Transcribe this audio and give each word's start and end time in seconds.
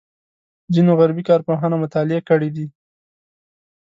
ځینو 0.73 0.91
غربي 0.99 1.23
کارپوهانو 1.29 1.81
مطالعې 1.83 2.21
کړې 2.29 2.49
دي. 2.55 2.65